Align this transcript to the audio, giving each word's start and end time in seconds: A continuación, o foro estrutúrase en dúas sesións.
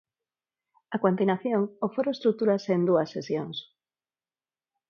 A 0.95 0.97
continuación, 1.05 1.61
o 1.85 1.87
foro 1.93 2.09
estrutúrase 2.13 2.71
en 2.77 2.81
dúas 2.89 3.11
sesións. 3.15 3.57